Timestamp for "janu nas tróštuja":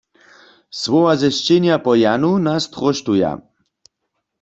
2.03-3.31